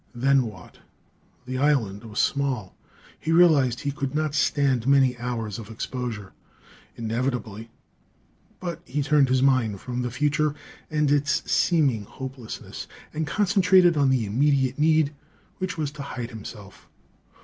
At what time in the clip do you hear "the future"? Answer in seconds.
10.01-10.55